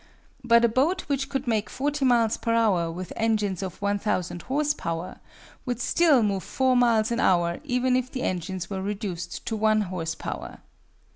But 0.43 0.65
a 0.65 0.67
boat 0.67 1.01
which 1.01 1.29
could 1.29 1.45
make 1.47 1.69
40 1.69 2.05
miles 2.05 2.35
per 2.35 2.55
hour 2.55 2.91
with 2.91 3.13
engines 3.15 3.61
of 3.61 3.79
1,000 3.83 4.41
horse 4.41 4.73
power 4.73 5.19
would 5.63 5.79
still 5.79 6.23
move 6.23 6.41
four 6.43 6.75
miles 6.75 7.11
an 7.11 7.19
hour 7.19 7.59
even 7.63 7.95
if 7.95 8.09
the 8.09 8.23
engines 8.23 8.67
were 8.67 8.81
reduced 8.81 9.45
to 9.45 9.55
one 9.55 9.81
horse 9.81 10.15
power. 10.15 10.61